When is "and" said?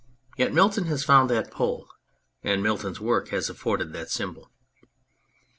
2.41-2.63